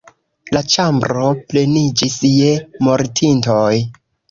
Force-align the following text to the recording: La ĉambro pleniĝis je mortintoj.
La 0.55 0.61
ĉambro 0.75 1.27
pleniĝis 1.51 2.17
je 2.39 2.51
mortintoj. 2.89 3.73